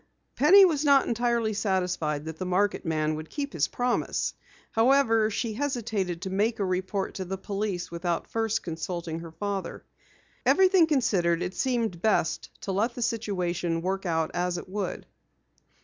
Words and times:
Penny 0.35 0.65
was 0.65 0.83
not 0.83 1.07
entirely 1.07 1.53
satisfied 1.53 2.25
that 2.25 2.37
the 2.39 2.43
market 2.45 2.85
man 2.87 3.13
would 3.13 3.29
keep 3.29 3.53
his 3.53 3.67
promise. 3.67 4.33
However, 4.71 5.29
she 5.29 5.53
hesitated 5.53 6.23
to 6.23 6.31
make 6.31 6.57
a 6.59 6.65
report 6.65 7.13
to 7.13 7.25
the 7.25 7.37
police 7.37 7.91
without 7.91 8.27
first 8.27 8.63
consulting 8.63 9.19
her 9.19 9.31
father. 9.31 9.85
Everything 10.43 10.87
considered, 10.87 11.43
it 11.43 11.53
seemed 11.53 12.01
best 12.01 12.49
to 12.61 12.71
let 12.71 12.95
the 12.95 13.03
situation 13.03 13.83
work 13.83 14.07
out 14.07 14.31
as 14.33 14.57
it 14.57 14.67
would. 14.67 15.05